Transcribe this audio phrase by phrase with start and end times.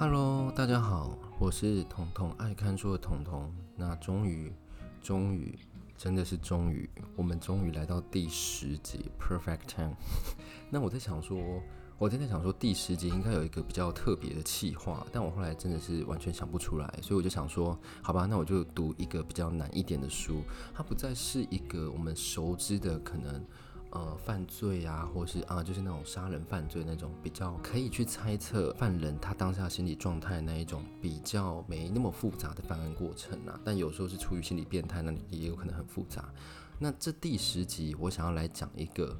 [0.00, 3.52] Hello，大家好，我是彤彤，爱看书的彤彤。
[3.76, 4.50] 那终于，
[5.02, 5.58] 终于，
[5.94, 9.92] 真的是终于，我们终于来到第十集 Perfect Ten。
[10.72, 11.38] 那我在想说，
[11.98, 20.40] 我真的想说第十集应该有一个比较特别的企划，但我后来真的是完全想不出来，所以我就想说，好吧，那我就读一个比较难一点的书，
[20.72, 23.44] 它不再是一个我们熟知的可能。
[23.92, 33.58] 呃，犯罪啊，或是啊，就是那种杀人犯罪那种比较可以去猜测犯人他当下心理状态那一种比较没那么复杂的犯案过程啊。
[33.64, 36.32] 但有时候是出于心理变态，那也有可能很复杂。
[36.78, 39.18] 那这第十集我想要来讲一个，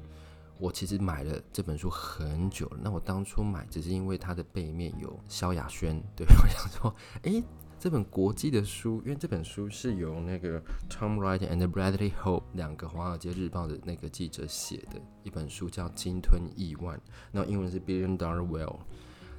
[0.57, 2.79] 我其实买了这本书很久了。
[2.81, 7.43] 那我当初买只是因为它的背面有萧亚轩，对， 我想说，诶。
[7.81, 16.95] 这本国际的书，因为这本书是由那个 Tom Wright and Bradley Hope 两个《华尔街日报》的那个记者写的一本书，叫《鲸吞亿万》，
[17.31, 18.77] 那英文是 Billion Dollar Whale。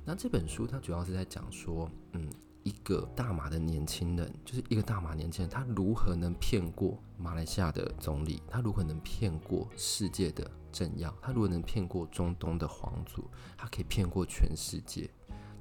[0.04, 2.28] 那这本书它主要是在讲说，嗯，
[2.64, 15.08] 一个大马的年轻人，就是一个大马年轻人，他如何能骗过马来西亚的总理，他如何能骗过世界的政要，他如何能骗过中东的皇族，他可以骗过全世界。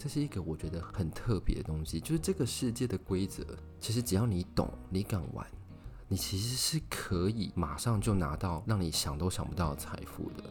[0.02, 3.46] 这是一个我觉得很特别的东西，就是这个世界的规则，
[3.80, 5.46] 其实只要你懂，你敢玩，
[6.08, 10.44] 你其实是可以马上就拿到让你想都想不到的财富的。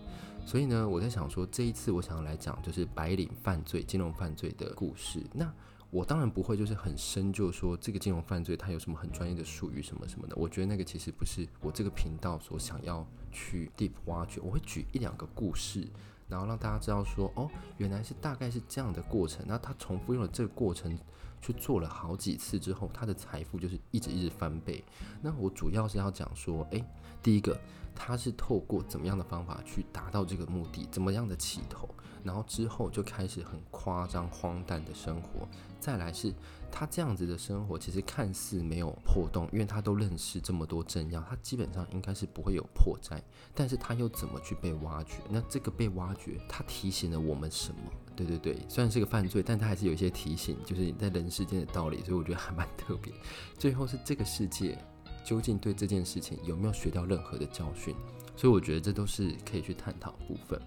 [0.46, 5.20] 所以呢，我在想说，这一次我想要来讲就是白领犯罪、金融犯罪的故事。
[5.34, 5.52] 那
[5.90, 10.36] 我当然不会就是很深究说这个金融犯罪它有什么很专业的术语什么什么的。
[10.36, 14.40] 我觉得那个其实不是我这个频道所想要去 deep 挖掘。
[14.44, 15.88] 我会举一两个故事。
[16.30, 19.44] 然后让大家知道说，哦，原来是大概是这样的过程。
[19.48, 20.96] 那他重复用了这个过程
[21.40, 24.84] 去做了好几次之后，他的财富就是一直一直翻倍。
[25.20, 26.84] 那我主要是要讲说，诶，
[27.22, 27.58] 第一个，
[27.94, 31.88] 他是透过怎么样的方法去达到这个目的，怎么样的起头，
[32.22, 35.48] 然后之后就开始很夸张荒诞的生活。
[35.78, 36.34] 再来是。
[36.72, 43.20] 他这样子的生活其实看似没有破洞，因为他都认识这么多政要，他基本上应该是不会有破绽。
[43.56, 45.14] 但是他又怎么去被挖掘？
[45.28, 47.90] 那这个被挖掘，他提醒了我们什么？
[48.24, 52.02] 对对对，虽然是个犯罪，但他还是有一些提醒，就是你在人世间的道理。
[52.04, 53.12] 所以我觉得还蛮特别。
[53.58, 54.76] 最后是这个世界
[55.24, 57.94] 究竟对这件事情有没有学到任何的教训？
[58.36, 60.60] 所以我觉得这都是可以去探讨的部分。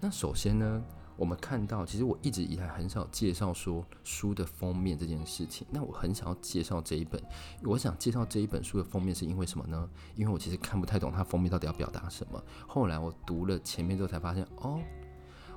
[0.00, 0.82] 那首先呢，
[1.16, 5.66] 我们看到，其实我一直以来很少介绍说书的封面这件事情。
[5.70, 7.22] 那我很想要介绍这一本，
[7.64, 9.88] 我想介绍这一本书的封面是因为什么呢？
[10.14, 12.42] 因为我其实看不太懂它封面到底要表达什么。
[12.66, 14.80] 后来我读了前面之后才发现，哦，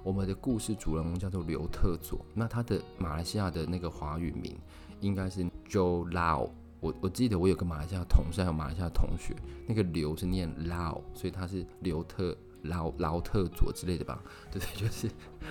[0.04, 4.56] 我们的故事主人公叫做刘特佐，那他的马来西亚的那个华语名
[5.00, 6.50] 应该是 Joe Lau。
[6.80, 9.36] 我我记得我有个马来西亚同事还有马来西亚同学，
[9.68, 12.38] 那个刘是念 Lau，所以他是刘特。
[12.66, 15.10] 劳劳特佐之类的吧，对对， 就是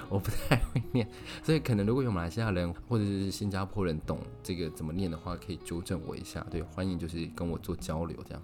[0.08, 1.04] 我不太会念，
[1.42, 6.46] 所以可能如果有马来西亚人或者是新加坡人懂这个怎么念的话，可以纠正我一下。
[6.52, 8.40] 对，欢迎就是跟我做交流这样。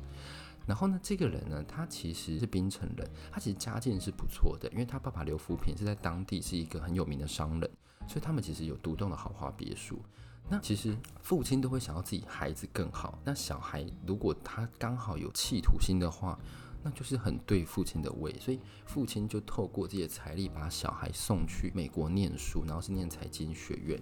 [0.66, 7.70] 然后呢，这个人呢，他其实是槟城人，他其实家境是不错的，因为他爸爸刘福平是在当地是一个很有名的商人，
[8.08, 10.02] 所以他们其实有独栋的豪华别墅。
[10.48, 16.38] 那其实父亲都会想要自己孩子更好，那小孩如果他刚好有企图心的话。
[16.82, 24.00] 那就是很对父亲的胃，所以父亲就透过这些财力把小孩送去美国念书，然后是念财经学院，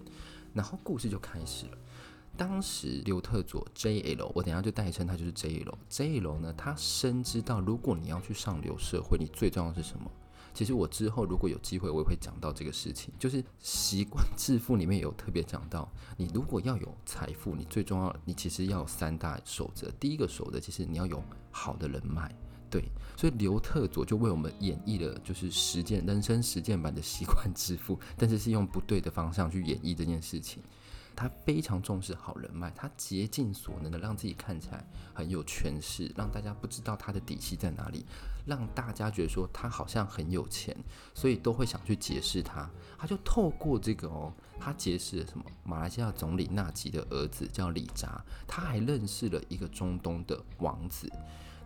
[0.52, 1.78] 然后故事就开始了。
[2.36, 5.72] 当时刘特佐 JL，我等下就代称他就是 JL。
[5.88, 10.10] JL 呢，他深知到如果你要去上流社会，你最重要是什么？
[10.52, 19.90] 其实我之后如果有机会，我也会讲到这个事情，就是《习惯致富》里面有特别讲到，你如果要有财富，你最重要，你其实要有三大守则。
[19.98, 22.32] 第一个守则其实你要有好的人脉。
[22.70, 22.82] 对，
[23.16, 30.60] 所以刘特佐就为我们演绎了，就是实践人生实践版的习惯致富，但是是用不对的方向去演绎这件事情。
[31.16, 38.04] 他非常重视好人脉，他竭尽所能的让自己看起来很有权势，让大家不知道他的底细在哪里，
[38.46, 40.76] 让大家觉得说他好像很有钱，
[41.14, 42.68] 所以都会想去结识他。
[42.98, 45.44] 他就透过这个哦，他结识了什么？
[45.62, 51.10] 马来西亚总理纳吉的儿子叫李扎，他还认识了一个中东的王子。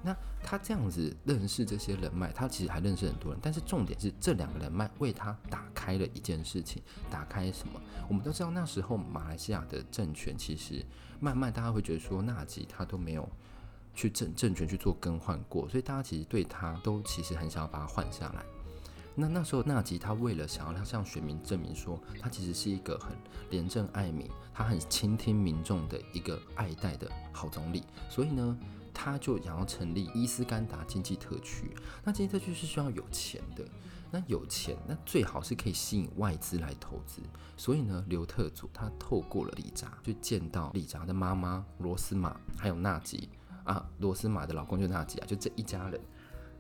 [0.01, 6.81] 那他这样子认识这些人脉，他其实还认识很多人，但是重点是这两个人脉为他打开了一件事情，
[7.11, 7.81] 打开什么？
[8.09, 10.85] 我们都知道那时候马来西亚的政权其实
[11.19, 13.29] 慢慢大家会觉得说纳吉他都没有
[13.93, 18.45] 去政政权去做更换过，所以大家其实对他都其实很想要把他换下来。
[19.17, 23.17] 那那时候纳吉他为了想要他向选民证明说他其实是一个很
[23.51, 28.57] 廉政爱民，他很倾听民众的一个爱戴的好总理，所以呢。
[29.01, 31.73] 他就想要成立伊斯干达经济特区。
[32.03, 33.65] 那经济特区是需要有钱的，
[34.11, 37.23] 那有钱，那最好是可以吸引外资来投资。
[37.57, 43.29] 所以呢，刘特佐他透过了李扎，就见到李扎的妈妈罗斯玛，还有纳吉
[43.63, 46.01] 啊，罗斯玛的老公就纳吉啊，就这一家人。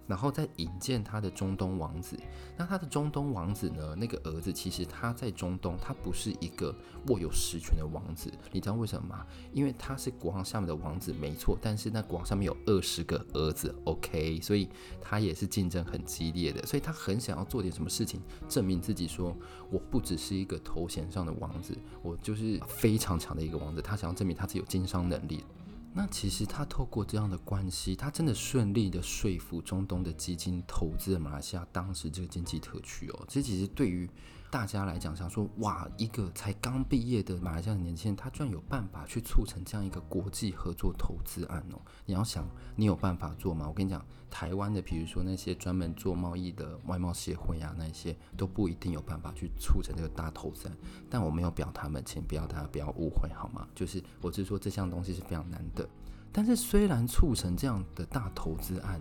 [0.08, 2.18] 然后再引荐他的中东王子，
[2.56, 3.94] 那他的中东王子呢？
[3.94, 6.74] 那个儿子其实他在中东，他不是一个
[7.08, 9.26] 握有实权的王子，你知道为什么吗？
[9.52, 14.68] 因为他是国王下面的王子，没错，但是那国王上面有二十个儿子，OK，所以
[15.00, 19.36] 他也是竞争很激烈的，所以他很想要做点什么事情，证明自己说，
[19.70, 25.44] 我不只是一个头衔上的王子，我就是非常强的一个王子，他想要证明他自己有经商能力。
[25.94, 33.24] 那其实他透过这样的关系，他真的顺利的说服中东的基金投资了马来西亚当时这个经济特区哦。
[33.26, 34.08] 这其实对于
[34.50, 41.78] 大家来讲，想说哇，一个才刚毕业的马来西亚的年轻人，他居然有办法去促成这样一个国际合作投资案哦。
[42.06, 43.66] 你要想，你有办法做吗？
[43.68, 50.76] 我跟你讲，台湾的，比如说那些专门做贸易的外贸协会啊，那些都不一定有办法去促成这个大投资案。
[51.10, 53.68] 但我没有表他们，请不要大家不要误会好吗？
[53.74, 55.86] 就是我是说这项东西是非常难的。
[56.32, 58.98] 但是虽然促成这样的大投资案，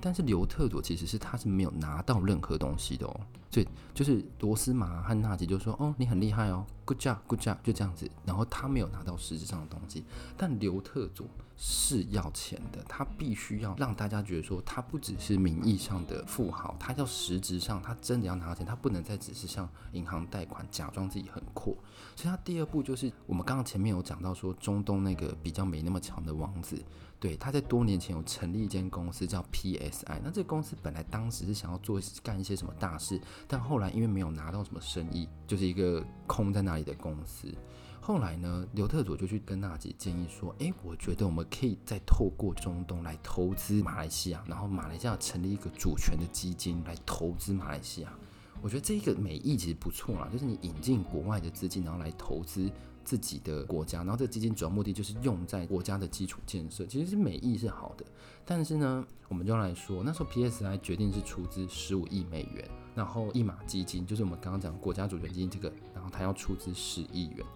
[0.00, 3.20] 但是刘特佐其实是他是没有拿到任何东西的哦。
[3.56, 10.04] 对就是罗斯玛和纳吉就说：“哦，你很厉害哦，good job，good job，就这样子。”然后他没有拿到实质上的东西，
[10.36, 11.26] 但刘特佐
[11.56, 21.74] 是要钱的，他必须要让大家觉得说他不只是名义上的富豪，他要实质上他真的要拿到钱，他不能再只是向银行贷款，假装自己很阔。
[22.14, 26.84] 所以他第二步就是我们刚刚前面有讲到说中东那个比较没那么强的王子。
[27.18, 37.52] 对，他在多年前有成立一间公司叫 PSI，那这个公司本来当时是想要做干一些什么大事，但后来因为没有拿到什么生意，就是一个空在那里的公司。
[38.00, 48.12] 后来呢，刘特佐就去跟纳吉建议说：“诶，我觉得我们可以再透过中东来投资马来西亚，然后马来西亚成立一个主权的基金来投资马来西亚。
[48.62, 52.70] 我觉得这一个美意其实不错啦，就是你引进国外的资金，然后来投资。”
[53.06, 58.04] 自己的国家，然后这个基金主要目的就是用在国家的基础建设，其实是美意是好的。
[58.44, 67.46] 但是呢，我们就来说，那时候 PSI 决定是出资十五亿美元，然后一马基金就是我们刚刚讲国家主权基金这个，然后他要出资十亿元，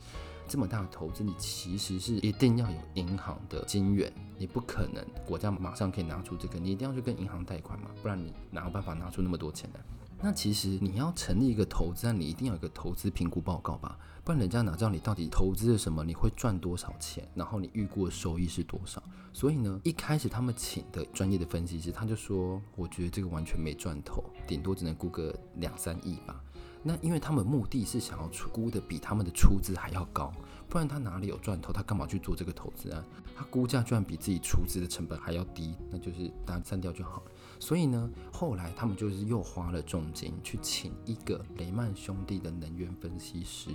[0.46, 9.80] 这么大的投资，你其实是一定要有银行的金源，你不可能国家马上可以拿出这个，你一定要去跟银行贷款嘛，不然你哪有办法拿出那么多钱来？
[10.22, 13.98] 那其实你要成立一个投资，你一定要有一个投资评估报告吧，
[14.30, 19.02] 不然人家哪知道你到底投资了什么，你会赚多少钱，然后你预估的收益是多少？
[19.32, 26.40] 所以呢，一开始他们请的专业的分析师，他就说，我觉得这个完全没赚头，顶多只能估个两三亿吧。
[26.80, 30.32] 那因为他们目的是想要出估的比他们的出资还要高，
[30.68, 31.72] 不然他哪里有赚头？
[31.72, 33.04] 他干嘛去做这个投资啊？
[33.36, 37.32] 他估价居然比自己出资的成本还要低，那就是大家删掉就好了。
[37.58, 43.70] 所以呢，后来他们就是又花了重金去请一个雷曼兄弟的能源分析师，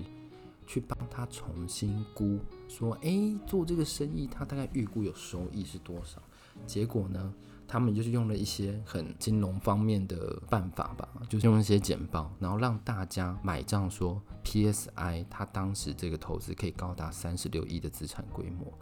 [0.66, 6.22] 去帮他重新估，说，诶，做这个生意他大概预估有收益是多少？
[6.66, 7.34] 结果呢，
[7.68, 18.74] 他们就是用了一些很金融方面的办法吧，就是用一些简报，然后让大家买账，说 PSI 他当时这个投资可以高达三十六亿的资产规模，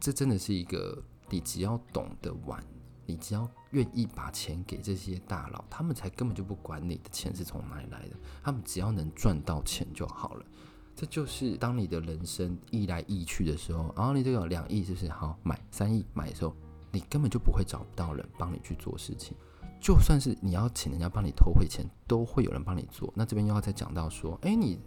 [0.00, 2.62] 这真的是一个你只要懂得玩。
[3.06, 10.46] 你只要愿意把钱给这些大佬，他们才根本就不管你的钱是从哪里来的，他们只要能赚到钱就好了。
[10.94, 16.54] 这就是当你的人生亿来亿去的时候，然后你这个两亿是不是好买三亿买的时候，
[16.92, 19.36] 你根本就不会找不到人帮你去做事情。
[19.80, 23.12] 就算是你要请人家帮你偷汇钱，都会有人帮你做。
[23.14, 24.78] 那这边又要再讲到说，诶，你。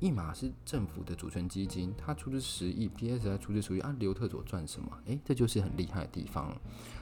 [0.00, 4.90] 一马是政府的主权基金，他出资十亿，PSI 出资十亿，啊，刘特佐赚什么？
[5.04, 6.56] 诶，这就是很厉害的地方。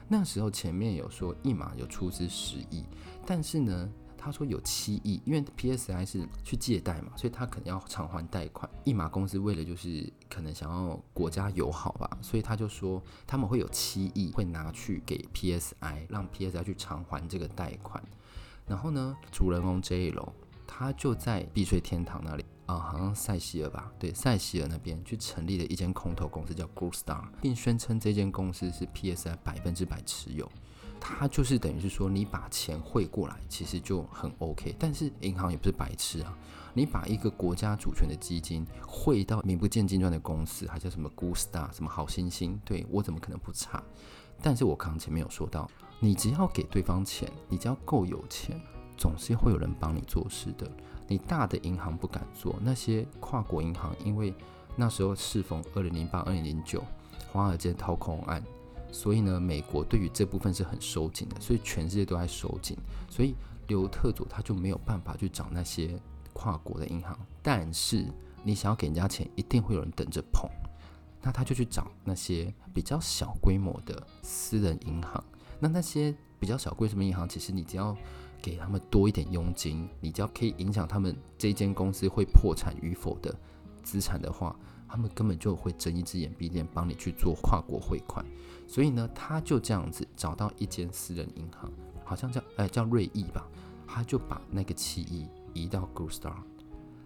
[0.09, 2.83] 那时候前面有说一马有出资十亿，
[3.25, 3.89] 但是呢，
[4.19, 8.69] 他说有七亿，因为 PSI 是去借贷嘛，所以他可能要偿还贷款。
[8.85, 18.03] 一马公司为了就是可能想要国家友好吧，所以他就说他们会有七亿会拿去给 PSI，让 PSI 去偿还这个贷款。
[18.67, 20.33] 然后呢，主人翁 J 楼
[20.67, 22.45] 他就在避税天堂那里。
[22.67, 23.91] 啊、好像塞西尔吧？
[23.99, 30.47] 对，塞西尔那边去成立了一间空投公司，叫 Good Star，并宣称这间公司是 PSI 百分之百持有。
[31.01, 34.75] 他就是等于是说，你把钱汇过来，其实就很 OK。
[34.79, 36.37] 但是银行也不是白痴啊，
[36.75, 42.61] 你把一个国家主权的基金汇到名不见经传的公司，还叫什么 Good Star，什么好星星？
[42.65, 43.83] 对，我怎么可能不查？
[44.41, 48.61] 但是我刚刚前面有说到，你只要给对方钱，你只要够有钱，
[48.97, 50.71] 总是会有人帮你做事的。
[51.09, 54.33] 你大的银行不敢做，那些跨国银行，因为
[54.77, 56.85] 那时候适逢二零零八、二零零九
[57.33, 58.45] 华尔街掏空案，
[58.91, 62.77] 所以呢，美国对于这部分是很收紧的，所以全世界都在收紧，
[63.09, 63.35] 所以
[63.67, 65.99] 刘特佐他就没有办法去找那些
[66.33, 67.19] 跨国的银行。
[67.43, 68.07] 但是
[68.43, 70.49] 你想要给人家钱，一定会有人等着捧，
[71.23, 75.23] 那他就去找那些比较小规模的私人银行。
[75.61, 77.97] 那那些比较小规模银行，其实你只要
[78.41, 83.35] 给他们多一点佣金，你只要可以影响他们这间公司会破产与否的
[83.83, 84.57] 资产的话。
[84.89, 88.25] 他们根本就会睁一只眼闭一只眼帮你去做跨国汇款，
[88.67, 91.71] 所以呢，他就这样子找到一间私人银行，
[92.05, 93.47] 好像叫呃叫瑞意吧，
[93.87, 96.33] 他就把那个七亿移到 Goostar，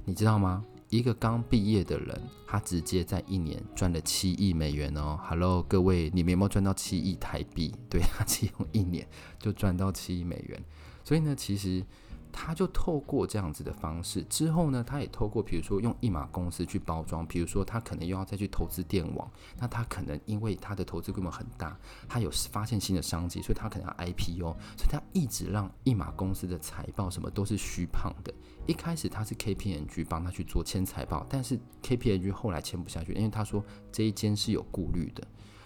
[0.04, 0.64] 你知道吗？
[0.88, 5.18] 一个刚毕业的人，他直接在一年赚了七亿美元哦。
[5.22, 7.74] Hello，各位，你们有没有赚到七亿台币？
[7.90, 9.08] 对，他只用一年
[9.38, 10.62] 就赚到七亿美元，
[11.02, 11.84] 所以呢，其实。
[12.32, 28.32] 他就透过这样子的方式，之后呢，他也透过比如说用一码公司去包装，比如说他可能又要再去投资电网，那他可能因为他的投资规模很大，他有发现新的商机，所以他可能要 IPO，所以他一直让一码公司的财报什么都是虚胖的。
[28.66, 33.62] 一开始他是 KPMG 帮他去做签财报，但是 KPMG 后来签不下去，因为他说
[33.92, 35.22] 这一间是有顾虑的，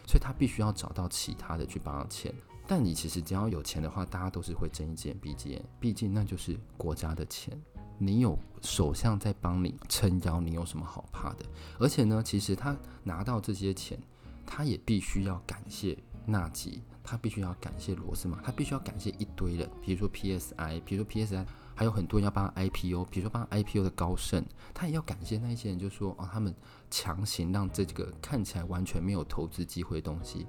[0.06, 2.34] 所以他必须要找到其他的去帮他签。
[2.66, 7.56] 但你其实只要有钱的话，大家都是会睁一只眼闭一只眼，毕竟那就是国家的钱。
[7.98, 11.46] 你有首相在帮你撑腰，你有什么好怕的？
[11.78, 13.98] 而且呢，其实他拿到这些钱，
[14.44, 15.96] 他也必须要感谢
[16.26, 24.44] 纳吉，他必须要感谢罗斯玛，他必须要感谢一堆人，比如说 PSI，比如说 PSI，还有很多人要帮 IPO，比如说帮 IPO 的高盛，
[24.74, 26.54] 他也要感谢那一些人，就说哦，他们
[26.90, 30.46] 强行让这个看起来完全没有投资机会的东西。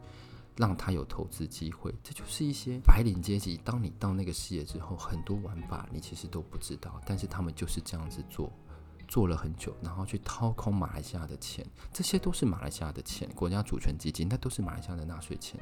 [0.57, 3.57] 让他有投资机会，这就是一些白领阶级。
[3.63, 8.51] 当你到那个事业之后，很多玩法你其实都不知道，但是他们就是这样子做，
[9.07, 15.59] 做了很久，然后去掏空马来西亚的钱，这些都是马来西亚的钱，国家主权基金，那都是马来西亚的纳税钱，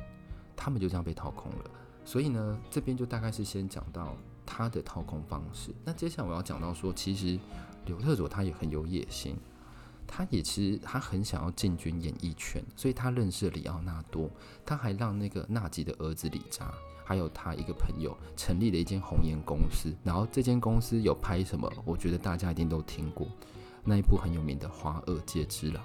[0.55, 1.69] 他们就这样被掏空了。
[2.05, 5.75] 所以呢，这边就大概是先讲到他的掏空方式。
[5.83, 7.37] 那接下来我要讲到说，其实
[7.85, 9.35] 刘特佐他也很有野心。
[10.07, 14.29] 他也其实他很想要进军演艺圈，所以他认识了李奥纳多，
[14.65, 21.71] 他还让那个纳吉的儿子李扎，还有他一个朋友成立了一间红颜公司，然后这间公司有拍什么？
[21.83, 23.27] 我觉得大家一定都听过
[23.83, 25.83] 那一部很有名的《华尔街之狼》，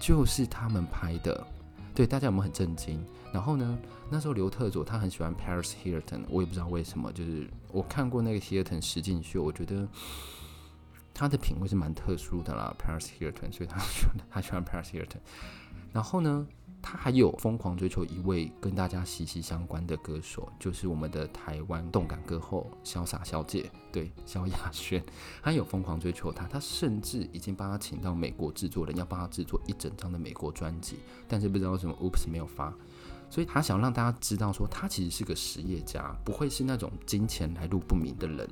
[0.00, 1.46] 就是他们拍的。
[1.94, 3.04] 对，大家有没有很震惊？
[3.32, 3.78] 然后呢，
[4.10, 9.86] 那时候刘特佐他很喜欢 Paris Hilton，我也不知道为什么，就是我看过那个 Hilton 实境秀，我觉得。
[11.18, 15.16] 他的品味是蛮特殊的啦，Paris Hilton，所以他喜欢 他喜欢 Paris Hilton。
[15.90, 16.46] 然后呢，
[16.82, 25.02] 他还有疯狂追求一位跟大家息息相关的歌手，就是我们的台湾动感歌后潇洒小姐，对，萧亚轩。
[25.42, 32.74] 他有疯狂追求他，他甚至已经帮他请到美国制作人，要帮他制作一整张的美国专辑，但是不知道为什么 Oops 没有发。
[33.30, 38.46] 所以他想让大家知道说，他其实是个实业家，不会是那种金钱来路不明的人。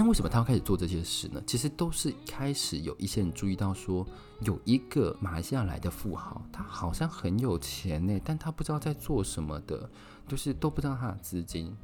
[0.00, 1.42] 那为什么他要开始做这些事呢？
[1.44, 4.06] 其实都是开始有一些人注意到说，
[4.42, 9.90] 有一个马来西亚来的富豪，他好像很有钱呢，但他不知道在做什么的，
[10.28, 11.76] 就是都不知道他的资金。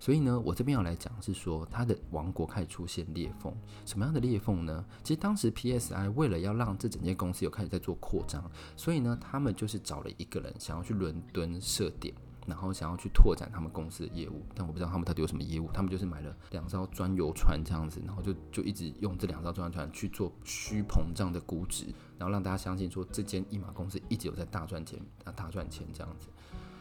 [0.00, 3.54] 所以呢，我这边要来讲是说，他的王国开始出现裂缝。
[3.84, 4.82] 什么样的裂缝呢？
[5.04, 12.14] 其实当时 PSI 为了要让这整间公司有开始在做扩张，所以呢，他们就是找了一个人想要去伦敦设点。
[12.48, 15.70] 然后想要去拓展他们公司的业务，但我不知道他们到底有什么业务。
[15.70, 21.84] 他们就是买了两艘专游船这样子，然后就就一直用这两艘专游船去做虚膨胀的估值，
[22.16, 26.26] 然后让大家相信说这间一码公司一直有在大赚钱啊，大赚钱这样子。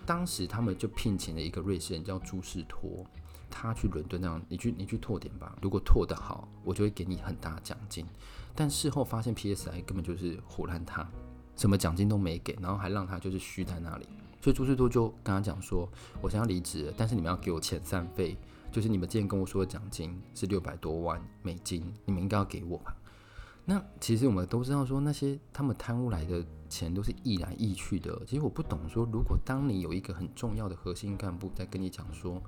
[0.06, 3.06] 当时他们就聘请了一个瑞士人叫朱士托，
[3.50, 8.06] 他去伦敦那样，你去你去拓点吧，如果拓得好，我就会给你很大奖金。
[8.56, 11.06] 但事后发现 PSI 根本就是唬烂他，
[11.58, 14.08] 什么奖金都没给，然后还让他就是虚在那里。
[14.48, 15.90] 所以朱士多就跟他讲说
[16.24, 18.38] ：“我想要离职，但是你们要给我遣散费，
[18.72, 22.96] 就是你们之前跟我说的奖金是六百多万美金，你们应该要给我吧？”
[23.66, 28.18] 那其实我们都知道说，那些他们贪污来的钱都是易来易去的。
[28.26, 32.42] 其实我不懂说，如果当你有一个很重要的核心干部在跟你讲说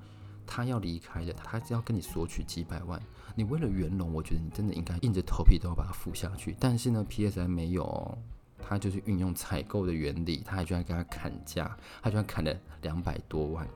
[0.46, 2.98] 他要离开的，他要跟你索取几百万，
[3.34, 6.56] 你为了圆融，我觉得你真的应该硬着头皮都要把它付下去。
[6.58, 8.16] 但是呢，PSI 没有。
[8.62, 13.66] 他就是运用采购的原理，他还居然跟他砍价，他居然砍了两百多万，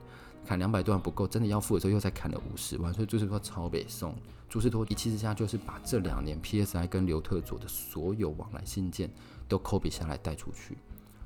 [0.45, 4.15] 砍两百多万不够，真的要付的时候又再砍了五十万，所以朱士托超北宋，
[4.47, 9.09] 朱士托一气之下就是把这两年 PSI 跟刘特佐的所有往来信件
[9.47, 10.77] 都 copy 下来带出去，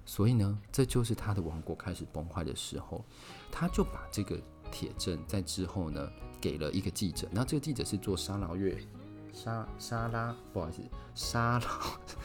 [0.05, 3.03] 所以呢，这就是他的王国开始崩坏的时候，
[3.51, 4.39] 他就把这个
[4.71, 8.77] 铁证在之后呢给了一个记者，那这个记者是做沙劳越
[9.33, 10.81] 沙沙拉，不好意思，
[11.15, 11.69] 沙拉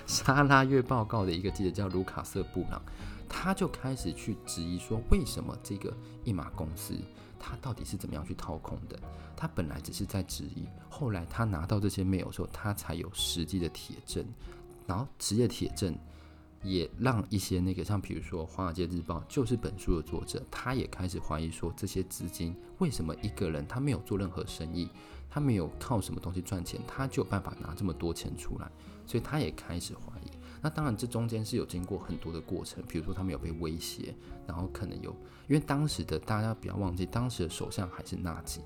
[0.07, 2.83] 沙拉月报告的一个记者叫卢卡瑟布朗，
[3.29, 5.93] 他就开始去质疑说，为什么这个
[6.25, 6.95] 一马公司，
[7.39, 8.99] 他到底是怎么样去掏空的？
[9.37, 14.25] 他本来只是在质疑，后来他拿到这些 mail 时候，他才有实际的铁证，
[14.87, 15.97] 然后职业铁证。
[16.65, 24.89] 也让一些那个像比如说《华尔街日报》就是本书的作者，他也开始怀疑说，这些资金为什么一个人他没有做任何生意，
[25.29, 28.71] 他没有靠什么东西赚钱，他就有办法拿这么多钱出来，
[29.07, 30.31] 所以他也开始怀疑。
[30.63, 34.15] 那当然这中间是有经过很多的过程，比如说他们有被威胁，
[34.47, 35.11] 然后可能有
[35.47, 38.63] 因为当时的大家不要忘记，当时的首相还是纳吉，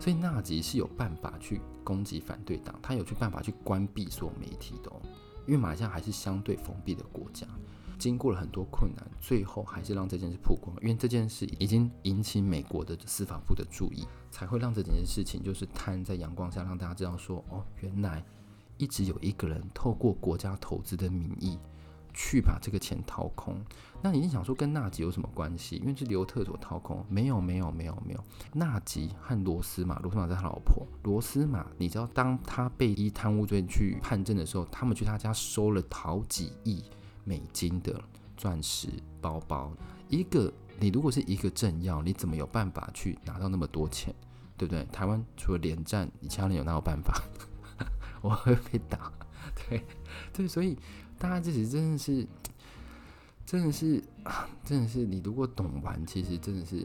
[0.00, 4.90] 所以纳吉是有办法去攻击反对党，他有去办法去关闭所有媒体的。
[5.46, 7.46] 因为马来西亚还是相对封闭的国家，
[7.98, 10.76] 经过了很多困难，最后还是让这件事曝光。
[10.80, 18.24] 因为这件事已经引起美国的司法部的注意，才会让这件事情就是摊在阳光下，让大家知道说，哦，原来
[18.76, 21.58] 一直有一个人透过国家投资的名义。
[22.14, 23.56] 去把这个钱掏空，
[24.02, 25.76] 那你想说跟纳吉有什么关系？
[25.76, 28.24] 因为是刘特所掏空，没有没有没有没有。
[28.52, 30.86] 纳吉和罗斯玛，罗斯玛是他老婆。
[31.04, 36.84] 罗斯玛，你知道当他被依贪污罪去判证的时候，他们去他家收了好几亿
[37.24, 37.98] 美金的
[38.36, 38.88] 钻石
[39.20, 39.72] 包包。
[40.08, 44.14] 一个你如果是一个政要，你怎么有办法去拿到那么多钱？
[44.58, 44.84] 对不对？
[44.92, 47.22] 台湾除了连战，你其他人有哪有办法？
[48.20, 49.10] 我会被打。
[49.68, 49.82] 对
[50.32, 50.76] 对，所以。
[51.22, 52.26] 大家其实真的是，
[53.46, 56.84] 真的是啊，真的是你如果懂玩，其实真的是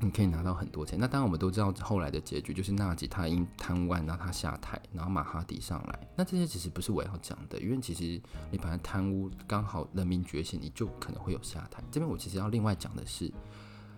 [0.00, 0.98] 你可以拿到很多钱。
[0.98, 6.08] 那当然我们都知道后来的结局，就是纳吉他因贪污案让他下台，然后马哈迪上来。
[6.16, 8.18] 那这些其实不是我要讲的，因为其实
[8.50, 11.84] 你本来贪污刚好人民觉醒，你就可能会有下台。
[11.92, 13.30] 这边我其实要另外讲的是。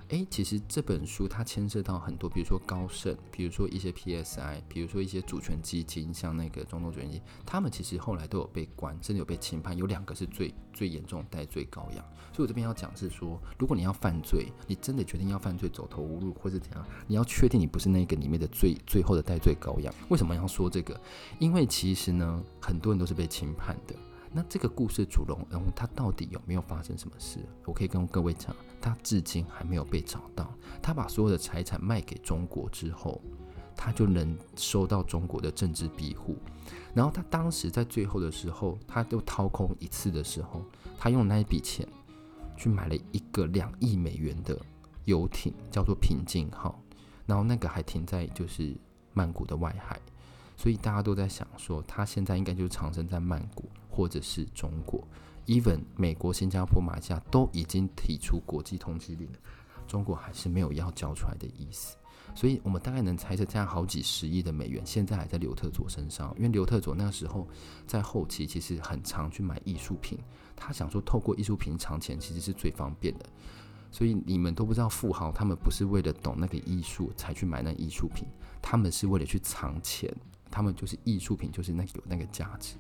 [0.09, 12.03] 诶，其实这本书它牵涉到很多，比如说高盛，比如说一些 PSI，比如说一些主权基金，像那个中东主权基金，他们其实后来都有被关，甚至有被轻判，有两个是最最严重的代罪羔羊。
[12.33, 19.93] 所以我这边要讲是说，如果你要犯罪，你真的决定要犯罪，走投无路或是怎样，你要确定你不是那个里面的最最后的代罪羔羊。
[20.09, 20.99] 为什么要说这个？
[21.39, 23.95] 因为其实呢，很多人都是被轻判的。
[24.33, 27.41] 那这个故事主人公他到底有没有发生什么事？
[27.65, 30.53] 我可以跟各位讲，他至今还没有被找到。
[30.83, 33.21] 他把所有的财产卖给中国之后，
[33.75, 36.37] 他就能收到中国的政治庇护。
[36.95, 40.63] 然后他当时在最后的时候，他都掏空一次的时候，
[40.99, 41.89] 他用那一笔钱
[42.57, 44.59] 去买了一个两亿美元的
[45.05, 46.81] 游艇，叫做平静号。
[47.25, 48.77] 然后那个还停在就是
[49.13, 50.01] 曼谷的外海，
[50.59, 53.65] 所以大家都在想说，他现在应该就藏身在曼谷。
[53.91, 55.03] 或者是中国
[55.47, 59.39] ，even 美国、新加坡、马来西亚都已经提出国际通缉令了，
[59.89, 61.97] 中国还是没有要交出来的意思。
[62.33, 67.49] 所以，我们大概能猜测，这样好几十亿的美元现在还在刘特佐身上，因为刘特佐那个时候
[67.89, 70.17] 在后期其实很常去买艺术品，
[70.55, 73.27] 他想说透过艺术品藏钱其实是最方便的。
[73.91, 78.29] 所以你们都不知道，富豪他们不是为了懂那个艺术才去买那艺术品，
[78.63, 80.15] 他们是为了去藏钱，
[80.51, 82.77] 他们就是艺术品就是那有那个价值。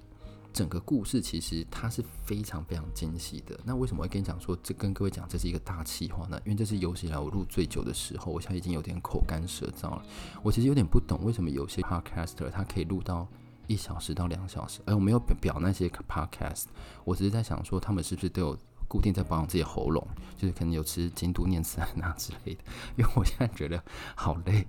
[0.50, 3.61] 整个故事其实它是非常非常精细的。
[3.64, 6.40] 那为什么会跟你讲说，这跟各位讲这是一个大企划呢？
[6.44, 10.02] 因为这是有史以来我录最久的时候，我现在已经有点口干舌燥了。
[10.42, 13.28] 我其实有点不懂为什么有些 podcaster 他可以录到
[13.68, 14.81] 一小时到两小时。
[14.87, 16.64] 而我没有表那些 podcast，
[17.04, 20.04] 我只是在想说他们是不是都有固定在保养自己喉咙，
[20.37, 22.64] 就是可能有吃京都念慈庵啊之类的。
[22.96, 23.81] 因为我现在觉得
[24.16, 24.66] 好累。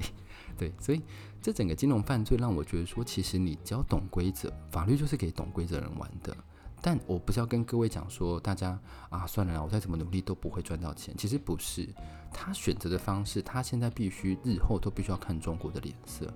[0.58, 1.02] 对，所以
[1.42, 6.36] 这整个金融犯罪让我觉得说，其实你只要懂规则，法律就是给懂规则人玩的。
[6.82, 11.14] 但我不是要跟各位讲说，大家啊，算了啦，我再怎么努力都不会赚到钱。
[11.18, 11.88] 其实不是，
[12.32, 16.34] 他选择的方式，他现在必须日后都必须要看中国的脸色。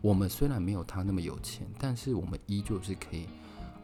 [0.00, 3.26] 我们虽然没有他那么有钱，但是我们依旧是可以，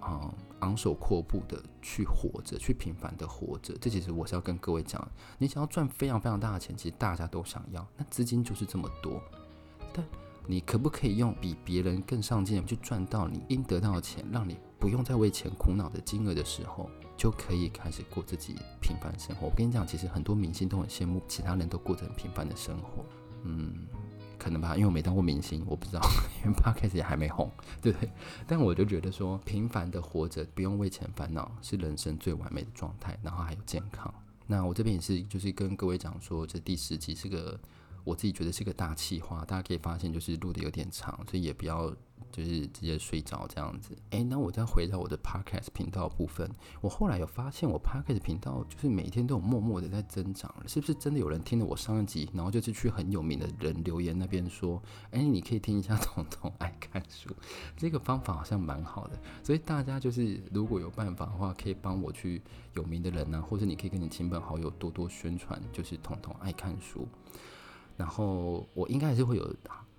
[0.07, 3.77] 嗯，昂首阔步的去活着，去平凡的活着。
[3.81, 5.05] 这其实我是要跟各位讲，
[5.39, 9.21] 你想要赚非常非常大的钱，其实大家都想要，那资金就是这么多。
[9.97, 10.05] 但
[10.47, 19.47] 你可不可以用比别人更上进去赚到你应得到的钱，让你不用再为钱苦恼的金额的时候，就可以开始过自己平凡生活？
[19.49, 23.05] 我跟你讲，其实很多明星都很羡慕其他人都过着很平凡的生活。
[23.43, 23.89] 嗯，
[24.39, 26.01] 可能吧，因为我没当过明星，我不知道，
[26.45, 27.51] 因为 p 开始也还没红，
[27.83, 28.09] 对不对？
[28.47, 33.19] 但我就觉得说，平凡的活着，不用为钱烦恼，是人生最完美的状态。
[33.21, 34.15] 然后还有健康。
[34.47, 37.59] 那我这边也是，就是跟各位讲说，这第十集是个。
[38.07, 41.91] 我自己觉得是个大企划，大家可以发现就是录的有点长，所以也不要
[42.31, 43.99] 就是直接睡着这样子。
[44.11, 46.49] 诶、那我再回到我的 podcast 频道部分，
[46.81, 57.29] 我后来有发现，我 podcast 频道就是每天都有默默的在增长，是不是真的有人听了我上一集，然后就是去很有名的人留言那边说，诶、你可以听一下 彤彤爱看书，
[57.77, 59.19] 这个方法好像蛮好的。
[59.43, 62.41] 所以大家就是如果有办法的话，可以帮我去
[62.75, 67.09] 有名的人呢、或者你可以跟你亲朋好友多多宣传，就是彤彤爱看书。
[67.97, 69.55] 然后我应该还是会有。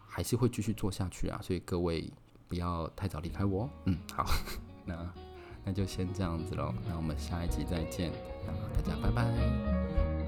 [0.09, 2.11] 还是会继续做下去啊，所以各位
[2.47, 3.69] 不要太早离开我。
[3.85, 4.25] 嗯，好，
[4.83, 5.13] 那
[5.63, 8.11] 那就先这样子喽，那我们下一集再见，
[8.47, 10.26] 那大家拜拜。